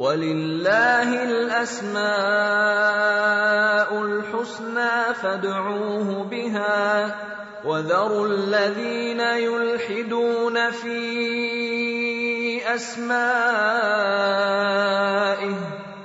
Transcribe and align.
ولله 0.00 1.08
الأسماء 1.12 2.08
الحسنى 4.02 5.14
فادعوه 5.14 6.24
بها 6.24 6.88
وذروا 7.64 8.26
الذين 8.26 9.20
يلحدون 9.20 10.70
في 10.70 11.00
أسمائه 12.64 13.10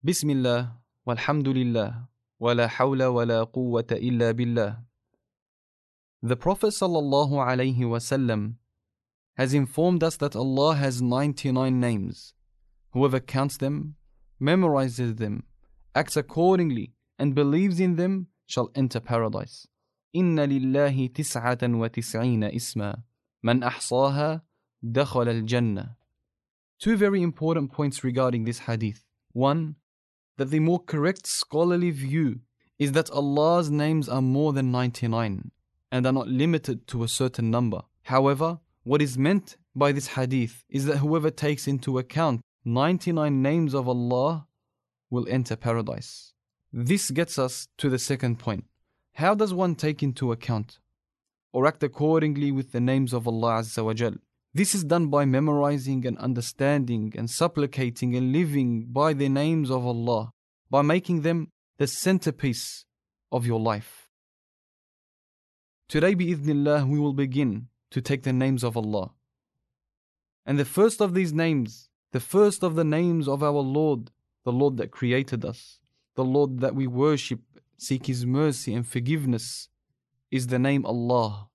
بسم 0.00 0.30
الله 0.30 0.72
والحمد 1.06 1.48
لله 1.48 2.08
ولا 2.40 2.66
حول 2.68 3.04
ولا 3.04 3.44
قوة 3.44 3.86
إلا 3.92 4.32
بالله. 4.32 4.89
The 6.21 6.35
Prophet 6.35 6.67
ﷺ 6.67 8.55
has 9.37 9.53
informed 9.53 10.03
us 10.03 10.17
that 10.17 10.35
Allah 10.35 10.75
has 10.75 11.01
99 11.01 11.79
names. 11.79 12.33
Whoever 12.93 13.19
counts 13.19 13.57
them, 13.57 13.95
memorizes 14.41 15.17
them, 15.17 15.43
acts 15.93 16.17
accordingly, 16.17 16.93
and 17.19 17.35
believes 17.35 17.79
in 17.79 17.95
them 17.95 18.27
shall 18.47 18.71
enter 18.75 18.99
paradise. 18.99 19.67
إن 20.15 20.39
لله 20.39 21.13
تسعة 21.13 21.61
وتسعين 21.61 22.43
اسما 22.43 23.03
من 23.43 23.63
أحصاها 23.63 24.41
دخل 24.83 25.27
الجنة 25.27 25.95
Two 26.79 26.97
very 26.97 27.21
important 27.21 27.71
points 27.71 28.03
regarding 28.03 28.45
this 28.45 28.59
hadith. 28.59 29.05
One, 29.33 29.75
that 30.37 30.49
the 30.49 30.59
more 30.59 30.79
correct 30.79 31.27
scholarly 31.27 31.91
view 31.91 32.39
is 32.79 32.93
that 32.93 33.11
Allah's 33.11 33.69
names 33.69 34.09
are 34.09 34.21
more 34.21 34.53
than 34.53 34.71
99 34.71 35.51
and 35.90 36.06
are 36.06 36.12
not 36.12 36.28
limited 36.28 36.86
to 36.88 37.02
a 37.02 37.08
certain 37.08 37.50
number. 37.50 37.82
However, 38.02 38.60
what 38.84 39.02
is 39.02 39.18
meant 39.18 39.56
by 39.74 39.92
this 39.92 40.08
hadith 40.08 40.64
is 40.68 40.86
that 40.86 40.98
whoever 40.98 41.30
takes 41.30 41.66
into 41.68 41.98
account 41.98 42.40
99 42.64 43.42
names 43.42 43.74
of 43.74 43.88
Allah 43.88 44.46
will 45.10 45.26
enter 45.28 45.56
paradise. 45.56 46.32
This 46.72 47.10
gets 47.10 47.38
us 47.38 47.68
to 47.78 47.88
the 47.88 47.98
second 47.98 48.38
point. 48.38 48.64
How 49.14 49.34
does 49.34 49.52
one 49.52 49.74
take 49.74 50.02
into 50.02 50.32
account 50.32 50.78
or 51.52 51.66
act 51.66 51.82
accordingly 51.82 52.52
with 52.52 52.72
the 52.72 52.80
names 52.80 53.12
of 53.12 53.26
Allah 53.26 53.60
Azza 53.60 53.84
wa 53.84 53.94
Jal? 53.94 54.14
This 54.52 54.74
is 54.74 54.84
done 54.84 55.08
by 55.08 55.24
memorizing 55.24 56.06
and 56.06 56.18
understanding 56.18 57.12
and 57.16 57.30
supplicating 57.30 58.16
and 58.16 58.32
living 58.32 58.86
by 58.90 59.12
the 59.12 59.28
names 59.28 59.70
of 59.70 59.86
Allah, 59.86 60.32
by 60.70 60.82
making 60.82 61.22
them 61.22 61.50
the 61.78 61.86
centerpiece 61.86 62.84
of 63.30 63.46
your 63.46 63.60
life. 63.60 64.09
Today, 65.90 66.14
bi'idhnillah, 66.14 66.88
we 66.88 67.00
will 67.00 67.12
begin 67.12 67.66
to 67.90 68.00
take 68.00 68.22
the 68.22 68.32
names 68.32 68.62
of 68.62 68.76
Allah. 68.76 69.10
And 70.46 70.56
the 70.56 70.64
first 70.64 71.00
of 71.00 71.14
these 71.14 71.32
names, 71.32 71.88
the 72.12 72.20
first 72.20 72.62
of 72.62 72.76
the 72.76 72.84
names 72.84 73.26
of 73.26 73.42
our 73.42 73.50
Lord, 73.50 74.12
the 74.44 74.52
Lord 74.52 74.76
that 74.76 74.92
created 74.92 75.44
us, 75.44 75.80
the 76.14 76.24
Lord 76.24 76.60
that 76.60 76.76
we 76.76 76.86
worship, 76.86 77.40
seek 77.76 78.06
His 78.06 78.24
mercy 78.24 78.72
and 78.72 78.86
forgiveness, 78.86 79.68
is 80.30 80.46
the 80.46 80.60
name 80.60 80.86
Allah. 80.86 81.48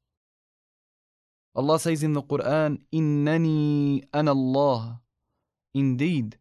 Allah 1.55 1.79
says 1.79 2.03
in 2.03 2.11
the 2.11 2.21
Quran, 2.21 2.79
Innani 2.91 4.03
an 4.13 4.27
Allah. 4.27 4.99
Indeed, 5.73 6.35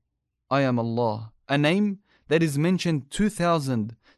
I 0.51 0.62
am 0.62 0.81
Allah. 0.81 1.31
A 1.48 1.56
name 1.56 2.01
that 2.27 2.42
is 2.42 2.58
mentioned 2.58 3.12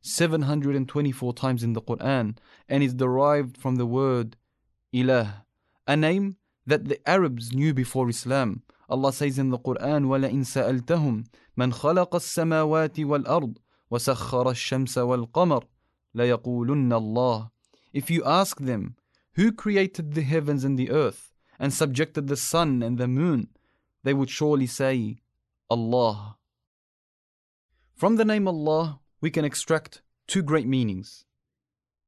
2,724 0.06 1.34
times 1.34 1.64
in 1.64 1.74
the 1.74 1.82
Quran 1.82 2.38
and 2.68 2.84
is 2.84 2.94
derived 2.94 3.58
from 3.58 3.76
the 3.76 3.86
word 3.86 4.36
Ilah, 4.94 5.44
a 5.88 5.96
name 5.96 6.38
that 6.66 6.86
the 6.86 7.00
Arabs 7.10 7.54
knew 7.54 7.74
before 7.74 8.10
Islam. 8.10 8.64
Allah 8.90 9.14
says 9.14 9.40
in 9.40 9.50
the 9.50 9.60
Quran, 9.60 10.06
وَلَئِن 10.06 10.44
سَأَلْتَهُمْ 10.46 11.26
مَنْ 11.58 11.74
خَلَقَ 11.74 12.10
السَّمَاوَاتِ 12.10 12.98
وَالْأَرْضِ 13.06 13.58
وَسَخَّرَ 13.92 14.46
الشَّمْسَ 14.52 14.98
وَالْقَمَرَ 14.98 15.64
لَيَقُولُنَّ 16.16 16.92
اللَّهِ 16.92 17.52
If 17.94 18.12
you 18.12 18.24
ask 18.26 18.60
them, 18.60 18.96
who 19.36 19.52
created 19.52 20.14
the 20.14 20.24
heavens 20.24 20.64
and 20.64 20.78
the 20.78 20.92
earth, 20.92 21.32
and 21.58 21.74
subjected 21.74 22.28
the 22.28 22.36
sun 22.36 22.82
and 22.82 22.98
the 22.98 23.08
moon, 23.08 23.48
they 24.04 24.14
would 24.14 24.30
surely 24.30 24.66
say, 24.66 25.20
Allah. 25.70 26.38
From 27.96 28.16
the 28.16 28.26
name 28.26 28.48
Allah, 28.48 29.00
we 29.21 29.31
can 29.31 29.45
extract 29.45 30.03
two 30.27 30.43
great 30.43 30.67
meanings. 30.67 31.25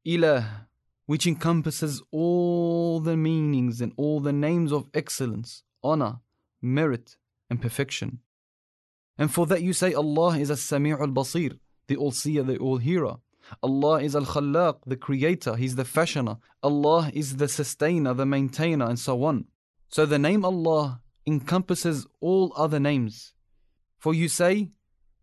Ilah, 0.06 0.66
which 1.06 1.26
encompasses 1.26 2.02
all 2.10 3.00
the 3.00 3.16
meanings 3.16 3.80
and 3.80 3.92
all 3.96 4.20
the 4.20 4.32
names 4.32 4.72
of 4.72 4.88
excellence, 4.92 5.62
honor, 5.82 6.20
merit, 6.60 7.16
and 7.48 7.62
perfection. 7.62 8.20
And 9.16 9.32
for 9.32 9.46
that 9.46 9.62
you 9.62 9.72
say 9.72 9.94
Allah 9.94 10.38
is 10.38 10.50
As-Sami' 10.50 10.92
al-Basir, 10.92 11.58
the 11.86 11.96
all-seer, 11.96 12.42
the 12.42 12.58
all-hearer. 12.58 13.16
Allah 13.62 14.02
is 14.02 14.14
Al-Khallaq, 14.14 14.80
the 14.86 14.96
creator, 14.96 15.56
He's 15.56 15.76
the 15.76 15.84
fashioner. 15.84 16.38
Allah 16.62 17.10
is 17.14 17.36
the 17.36 17.48
sustainer, 17.48 18.12
the 18.14 18.26
maintainer, 18.26 18.86
and 18.86 18.98
so 18.98 19.24
on. 19.24 19.46
So 19.88 20.04
the 20.04 20.18
name 20.18 20.44
Allah 20.44 21.00
encompasses 21.26 22.06
all 22.20 22.52
other 22.56 22.78
names. 22.78 23.32
For 23.98 24.12
you 24.14 24.28
say, 24.28 24.70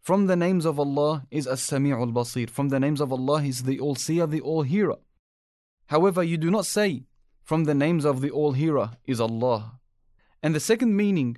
from 0.04 0.26
the 0.26 0.36
names 0.36 0.64
of 0.64 0.80
Allah 0.80 1.24
is 1.30 1.46
As-Sami' 1.46 1.92
al-Basir. 1.92 2.48
From 2.48 2.70
the 2.70 2.80
names 2.80 3.00
of 3.00 3.12
Allah 3.12 3.42
is 3.42 3.64
the 3.64 3.78
all-seer, 3.78 4.26
the 4.26 4.40
all-hearer. 4.40 4.96
However, 5.86 6.22
you 6.22 6.38
do 6.38 6.50
not 6.50 6.66
say, 6.66 7.04
from 7.42 7.64
the 7.64 7.74
names 7.74 8.04
of 8.04 8.20
the 8.20 8.30
all-hearer 8.30 8.92
is 9.06 9.20
Allah. 9.20 9.78
And 10.42 10.54
the 10.54 10.60
second 10.60 10.96
meaning 10.96 11.36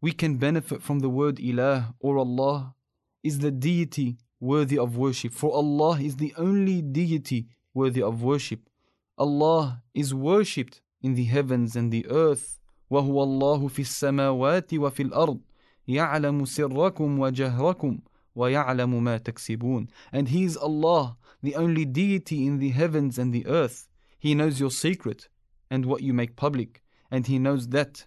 we 0.00 0.12
can 0.12 0.36
benefit 0.36 0.82
from 0.82 0.98
the 1.00 1.08
word 1.08 1.36
Ilah 1.36 1.94
or 2.00 2.18
Allah 2.18 2.74
is 3.22 3.38
the 3.38 3.50
deity 3.50 4.18
worthy 4.40 4.78
of 4.78 4.96
worship. 4.96 5.32
For 5.32 5.54
Allah 5.54 6.00
is 6.00 6.16
the 6.16 6.34
only 6.36 6.82
deity 6.82 7.46
worthy 7.72 8.02
of 8.02 8.22
worship. 8.22 8.68
Allah 9.16 9.82
is 9.94 10.12
worshipped 10.12 10.80
in 11.00 11.14
the 11.14 11.24
heavens 11.24 11.76
and 11.76 11.92
the 11.92 12.06
earth. 12.08 12.58
وهو 12.90 13.22
الله 13.22 13.68
في 13.68 13.82
السماوات 13.82 14.74
وفي 14.74 15.02
الأرض 15.02 15.40
يعلم 15.88 16.44
سركم 16.44 17.18
وجهركم 17.18 17.98
ويعلم 18.34 19.04
ما 19.04 19.18
تكسبون 19.18 19.88
And 20.12 20.28
He 20.28 20.44
is 20.44 20.56
Allah, 20.56 21.16
the 21.42 21.54
only 21.54 21.84
deity 21.84 22.46
in 22.46 22.58
the 22.58 22.70
heavens 22.70 23.18
and 23.18 23.32
the 23.32 23.46
earth. 23.46 23.88
He 24.18 24.34
knows 24.34 24.60
your 24.60 24.70
secret 24.70 25.28
and 25.70 25.86
what 25.86 26.02
you 26.02 26.12
make 26.12 26.36
public, 26.36 26.82
and 27.10 27.26
He 27.26 27.38
knows 27.38 27.68
that 27.68 28.06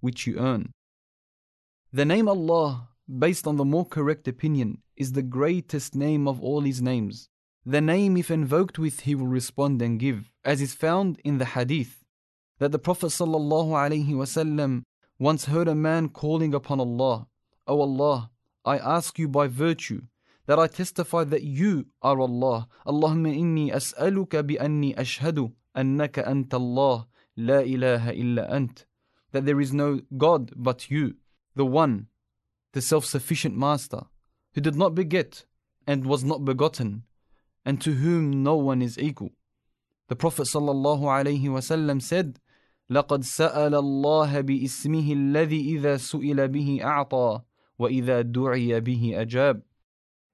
which 0.00 0.26
you 0.26 0.38
earn. 0.38 0.72
The 1.92 2.04
name 2.04 2.28
Allah, 2.28 2.88
based 3.08 3.46
on 3.46 3.56
the 3.56 3.64
more 3.64 3.86
correct 3.86 4.28
opinion, 4.28 4.82
is 4.96 5.12
the 5.12 5.22
greatest 5.22 5.94
name 5.94 6.28
of 6.28 6.42
all 6.42 6.60
His 6.60 6.80
names. 6.80 7.28
The 7.66 7.80
name, 7.80 8.16
if 8.16 8.30
invoked 8.30 8.78
with, 8.78 9.00
He 9.00 9.14
will 9.14 9.26
respond 9.26 9.82
and 9.82 9.98
give, 9.98 10.30
as 10.44 10.60
is 10.60 10.74
found 10.74 11.20
in 11.24 11.38
the 11.38 11.44
Hadith 11.56 12.04
that 12.58 12.72
the 12.72 12.78
Prophet 12.78 13.06
ﷺ 13.06 14.82
once 15.19 15.45
heard 15.45 15.67
a 15.67 15.75
man 15.75 16.09
calling 16.09 16.53
upon 16.53 16.79
Allah, 16.79 17.27
O 17.67 17.81
Allah, 17.81 18.31
I 18.65 18.77
ask 18.77 19.19
you 19.19 19.27
by 19.27 19.47
virtue 19.47 20.01
that 20.45 20.59
I 20.59 20.67
testify 20.67 21.23
that 21.25 21.43
you 21.43 21.85
are 22.01 22.19
Allah. 22.19 22.67
Allahumma 22.85 23.33
inni 23.33 23.71
as'aluka 23.71 24.45
bi 24.45 24.55
anni 24.59 24.93
ashhadu 24.93 25.53
annaka 25.75 26.27
anta 26.27 26.55
Allah, 26.55 27.07
la 27.37 27.59
ilaha 27.59 28.13
illa 28.13 28.43
ant. 28.49 28.85
That 29.31 29.45
there 29.45 29.61
is 29.61 29.73
no 29.73 30.01
God 30.17 30.51
but 30.55 30.91
you, 30.91 31.15
the 31.55 31.65
one, 31.65 32.07
the 32.73 32.81
self-sufficient 32.81 33.55
master, 33.55 34.01
who 34.53 34.61
did 34.61 34.75
not 34.75 34.95
beget 34.95 35.45
and 35.87 36.05
was 36.05 36.23
not 36.23 36.45
begotten, 36.45 37.03
and 37.65 37.79
to 37.81 37.93
whom 37.93 38.43
no 38.43 38.55
one 38.55 38.81
is 38.81 38.99
equal. 38.99 39.31
The 40.09 40.15
Prophet 40.15 40.43
ﷺ 40.43 42.01
said, 42.01 42.39
لقد 42.92 43.24
سأل 43.24 43.74
الله 43.74 44.40
باسمه 44.40 45.12
الذي 45.12 45.76
إذا 45.76 45.96
سئل 45.96 46.48
به 46.48 46.80
أعطى 46.82 47.40
وإذا 47.78 48.22
دعي 48.22 48.80
به 48.80 49.14
أجاب. 49.14 49.62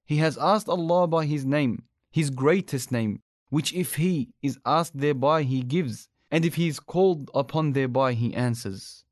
He 0.06 0.16
has 0.18 0.38
asked 0.38 0.68
Allah 0.68 1.06
by 1.06 1.26
His 1.26 1.44
name, 1.44 1.84
His 2.10 2.30
greatest 2.30 2.92
name, 2.92 3.22
which 3.50 3.72
if 3.72 3.96
He 3.96 4.30
is 4.42 4.58
asked 4.64 4.98
thereby 4.98 5.42
He 5.42 5.62
gives, 5.62 6.08
and 6.30 6.44
if 6.44 6.54
He 6.54 6.68
is 6.68 6.78
called 6.78 7.30
upon 7.34 7.72
thereby 7.72 8.12
He 8.12 8.34
answers. 8.34 9.04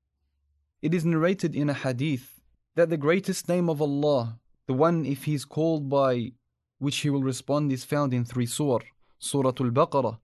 It 0.80 0.94
is 0.94 1.04
narrated 1.04 1.54
in 1.54 1.70
a 1.70 1.74
hadith 1.74 2.40
that 2.74 2.90
the 2.90 2.96
greatest 2.96 3.48
name 3.48 3.68
of 3.68 3.80
Allah, 3.80 4.38
the 4.66 4.74
one 4.74 5.04
if 5.04 5.24
He 5.24 5.34
is 5.34 5.44
called 5.44 5.88
by 5.88 6.32
which 6.78 6.98
He 6.98 7.10
will 7.10 7.22
respond, 7.22 7.72
is 7.72 7.84
found 7.84 8.14
in 8.14 8.24
three 8.24 8.46
surah 8.46 8.80
Surah 9.18 9.52
Al-Baqarah, 9.60 10.18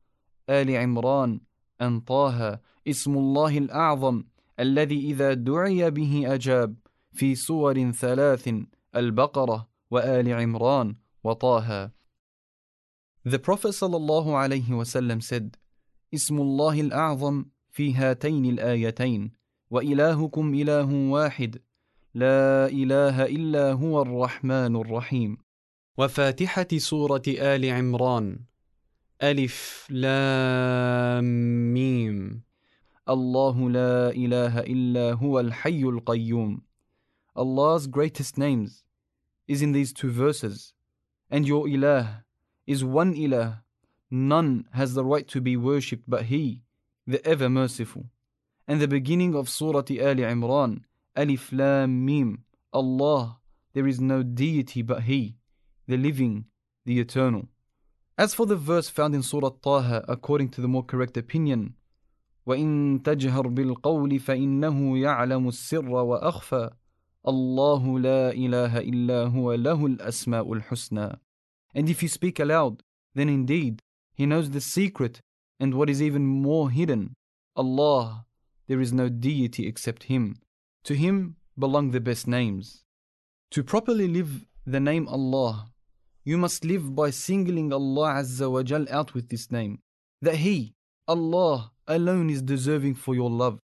Ali 0.48 0.72
Imran, 0.72 1.40
and 1.85 2.05
Taha. 2.05 2.59
اسم 2.87 3.17
الله 3.17 3.57
الأعظم 3.57 4.23
الذي 4.59 4.99
إذا 5.11 5.33
دعي 5.33 5.91
به 5.91 6.33
أجاب 6.33 6.75
في 7.13 7.35
سور 7.35 7.91
ثلاث 7.91 8.49
البقرة 8.95 9.69
وآل 9.91 10.33
عمران 10.33 10.95
وطه 11.23 11.91
The 13.25 13.39
Prophet 13.39 13.71
ﷺ 13.71 15.21
said, 15.21 15.55
اسم 16.13 16.37
الله 16.41 16.81
الأعظم 16.81 17.45
في 17.71 17.95
هاتين 17.95 18.45
الآيتين 18.45 19.31
وإلهكم 19.71 20.53
إله 20.53 20.93
واحد 21.09 21.61
لا 22.13 22.67
إله 22.67 23.25
إلا 23.25 23.71
هو 23.71 24.01
الرحمن 24.01 24.75
الرحيم 24.75 25.37
وفاتحة 25.97 26.67
سورة 26.77 27.23
آل 27.27 27.65
عمران 27.65 28.39
ألف 29.23 29.87
لام 29.89 31.12
Allah 33.05 33.55
la 33.57 34.09
ilaha 34.11 34.63
illa 34.65 35.15
huwa 35.15 35.43
al-hayyul 35.43 36.01
qayyum. 36.03 36.61
Allah's 37.35 37.87
greatest 37.87 38.37
names 38.37 38.83
is 39.47 39.61
in 39.61 39.73
these 39.73 39.91
two 39.91 40.11
verses. 40.11 40.73
And 41.29 41.47
your 41.47 41.65
ilah 41.65 42.23
is 42.65 42.83
one 42.83 43.13
ilah. 43.15 43.61
None 44.09 44.67
has 44.73 44.93
the 44.93 45.03
right 45.03 45.27
to 45.29 45.41
be 45.41 45.57
worshipped 45.57 46.07
but 46.07 46.25
He, 46.25 46.61
the 47.05 47.25
ever 47.27 47.49
merciful. 47.49 48.05
And 48.67 48.79
the 48.79 48.87
beginning 48.87 49.35
of 49.35 49.49
Surah 49.49 49.79
Al 49.79 50.21
Imran, 50.23 50.83
Alif 51.15 51.51
Lam 51.51 52.05
Mim, 52.05 52.43
Allah, 52.71 53.39
there 53.73 53.87
is 53.87 53.99
no 53.99 54.23
deity 54.23 54.81
but 54.81 55.03
He, 55.03 55.35
the 55.87 55.97
living, 55.97 56.45
the 56.85 56.99
eternal. 56.99 57.49
As 58.17 58.33
for 58.33 58.45
the 58.45 58.55
verse 58.55 58.89
found 58.89 59.15
in 59.15 59.23
Surah 59.23 59.49
Taha, 59.61 60.05
according 60.07 60.49
to 60.49 60.61
the 60.61 60.67
more 60.67 60.83
correct 60.83 61.17
opinion, 61.17 61.73
وَإِن 62.46 63.02
تَجْهَرْ 63.02 63.48
بِالْقَوْلِ 63.48 64.20
فَإِنَّهُ 64.20 64.98
يَعْلَمُ 64.98 65.48
السِّرَّ 65.48 65.88
وَأَخْفَى 65.88 66.70
الله 67.28 67.98
لا 68.00 68.30
إله 68.32 68.78
إلا 68.78 69.24
هو 69.24 69.52
له 69.54 69.86
الأسماء 69.86 70.52
الحسنى 70.52 71.18
And 71.74 71.90
if 71.90 72.02
you 72.02 72.08
speak 72.08 72.38
aloud, 72.40 72.82
then 73.14 73.28
indeed 73.28 73.82
He 74.14 74.24
knows 74.26 74.50
the 74.50 74.60
secret 74.60 75.20
and 75.60 75.74
what 75.74 75.90
is 75.90 76.00
even 76.00 76.24
more 76.26 76.70
hidden. 76.70 77.14
Allah, 77.56 78.24
there 78.66 78.80
is 78.80 78.92
no 78.92 79.08
deity 79.08 79.66
except 79.66 80.04
Him. 80.04 80.36
To 80.84 80.94
Him 80.94 81.36
belong 81.58 81.90
the 81.90 82.00
best 82.00 82.26
names. 82.26 82.84
To 83.50 83.62
properly 83.62 84.08
live 84.08 84.46
the 84.66 84.80
name 84.80 85.06
Allah 85.08 85.70
you 86.28 86.36
must 86.36 86.62
live 86.62 86.94
by 86.94 87.08
singling 87.08 87.72
Allah 87.72 88.20
Azza 88.20 88.50
wa 88.50 88.62
Jal 88.62 88.84
out 88.90 89.14
with 89.14 89.30
this 89.30 89.50
name. 89.50 89.78
That 90.20 90.34
He, 90.34 90.74
Allah, 91.06 91.71
alone 91.87 92.29
is 92.29 92.41
deserving 92.41 92.95
for 92.95 93.15
your 93.15 93.29
love. 93.29 93.59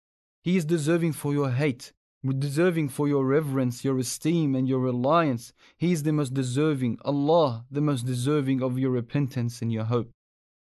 He 0.43 0.57
is 0.57 0.65
deserving 0.65 1.13
for 1.13 1.33
your 1.33 1.51
hate, 1.51 1.91
deserving 2.39 2.89
for 2.89 3.07
your 3.07 3.25
reverence, 3.25 3.83
your 3.83 3.97
esteem, 3.97 4.55
and 4.55 4.67
your 4.67 4.79
reliance. 4.79 5.53
He 5.77 5.91
is 5.91 6.03
the 6.03 6.13
most 6.13 6.33
deserving, 6.33 6.99
Allah, 7.05 7.65
the 7.69 7.81
most 7.81 8.05
deserving 8.05 8.61
of 8.61 8.79
your 8.79 8.91
repentance 8.91 9.61
and 9.61 9.71
your 9.71 9.85
hope. 9.85 10.09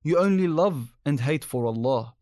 You 0.03 0.17
only 0.17 0.47
love 0.47 0.95
and 1.05 1.19
hate 1.19 1.43
for 1.43 1.65
Allah. 1.65 2.15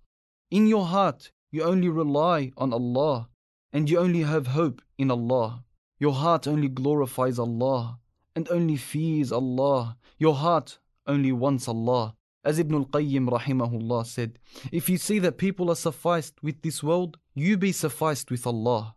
In 0.52 0.68
your 0.68 0.86
heart, 0.86 1.32
you 1.52 1.64
only 1.64 1.90
rely 1.90 2.52
on 2.58 2.74
Allah, 2.74 3.30
and 3.74 3.90
you 3.90 4.00
only 4.00 4.22
have 4.22 4.48
hope 4.48 4.82
in 4.98 5.12
Allah. 5.12 5.64
Your 6.00 6.14
heart 6.14 6.48
only 6.48 6.68
glorifies 6.68 7.40
Allah 7.40 8.00
and 8.36 8.50
only 8.50 8.76
fears 8.76 9.32
Allah. 9.32 9.98
Your 10.18 10.36
heart 10.36 10.80
only 11.08 11.32
wants 11.32 11.68
Allah. 11.68 12.16
As 12.46 12.60
Ibn 12.60 12.76
al-Qayyim 12.76 13.28
rahimahullah 13.28 14.06
said, 14.06 14.38
if 14.72 14.88
you 14.88 15.00
see 15.00 15.18
that 15.18 15.40
people 15.40 15.72
are 15.72 15.76
sufficed 15.76 16.36
with 16.44 16.62
this 16.62 16.84
world, 16.84 17.18
you 17.34 17.58
be 17.58 17.72
sufficed 17.72 18.30
with 18.30 18.46
Allah. 18.46 18.96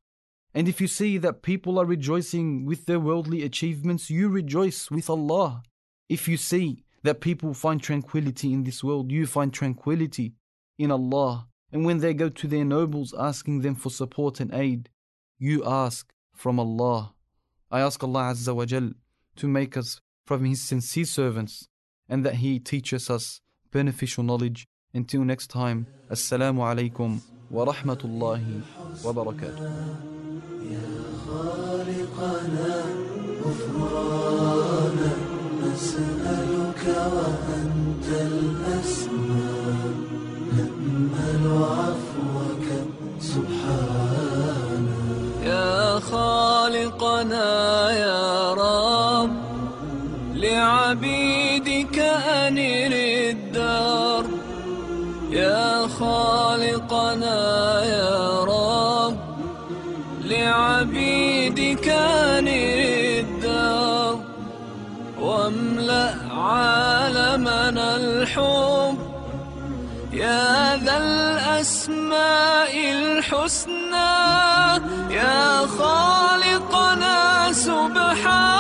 And 0.53 0.69
if 0.69 0.83
you 0.83 0.87
see 0.87 1.17
that 1.17 1.41
people 1.41 1.79
are 1.79 1.87
rejoicing 1.87 2.67
with 2.67 2.85
their 2.85 3.01
worldly 3.01 3.43
achievements, 3.43 4.11
you 4.11 4.29
rejoice 4.29 4.91
with 4.91 5.09
Allah. 5.09 5.63
If 6.11 6.29
you 6.29 6.37
see 6.37 6.85
that 7.05 7.23
people 7.23 7.55
find 7.55 7.83
tranquility 7.83 8.53
in 8.53 8.65
this 8.65 8.85
world, 8.85 9.11
you 9.11 9.27
find 9.27 9.51
tranquility 9.51 10.35
in 10.79 10.91
Allah. 10.91 11.49
And 11.73 11.87
when 11.87 11.99
they 11.99 12.13
go 12.13 12.29
to 12.29 12.47
their 12.47 12.67
nobles 12.67 13.15
asking 13.19 13.63
them 13.63 13.77
for 13.77 13.89
support 13.89 14.41
and 14.41 14.53
aid, 14.53 14.91
you 15.39 15.65
ask 15.65 16.13
from 16.35 16.61
Allah. 16.61 17.15
I 17.71 17.81
ask 17.81 18.05
Allah 18.05 18.33
Azza 18.33 18.55
wa 18.55 18.67
Jal 18.67 18.93
to 19.37 19.49
make 19.49 19.75
us 19.77 20.01
from 20.27 20.45
His 20.45 20.61
sincere 20.61 21.07
servants 21.07 21.69
and 22.10 22.26
that 22.26 22.36
He 22.36 22.60
teaches 22.60 23.10
us 23.10 23.42
beneficial 23.72 24.24
knowledge. 24.24 24.66
Until 24.94 25.24
next 25.24 25.48
time, 25.48 25.88
Assalamu 26.10 26.62
alaikum 26.62 27.22
wa 27.50 27.66
rahmatullahi 27.66 28.62
wa 29.04 29.12
barakatuh. 29.14 30.14
نسألك 35.74 36.84
وأنت 37.16 38.08
الأسمى 38.08 39.54
نأمل 40.58 41.44
عفوك 41.64 42.68
سبحانك 43.20 44.94
يا 45.46 46.00
خالقنا 46.00 47.52
يا 47.92 48.54
رب 48.54 49.32
لعبيدك 50.36 51.57
أنر 52.49 52.93
الدار. 53.31 54.25
يا 55.31 55.87
خالقنا 55.99 57.39
يا 57.85 58.45
رب 58.45 59.17
لعبيدك 60.25 61.89
أنر 61.89 62.79
الدار 63.25 64.19
واملأ 65.21 66.15
عالمنا 66.31 67.97
الحب. 67.97 68.99
يا 70.13 70.77
ذا 70.77 70.97
الأسماء 70.97 72.75
الحسنى 72.93 74.15
يا 75.11 75.67
خالقنا 75.79 77.53
سبحانك 77.53 78.58